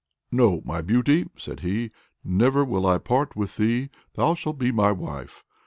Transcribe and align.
"No; 0.31 0.63
my 0.65 0.81
beauty!" 0.81 1.27
said 1.37 1.59
he, 1.59 1.91
"never 2.23 2.65
will 2.65 2.87
I 2.87 2.97
part 2.97 3.35
with 3.35 3.57
thee; 3.57 3.91
thou 4.15 4.33
shalt 4.33 4.57
be 4.57 4.71
my 4.71 4.91
wife." 4.91 5.43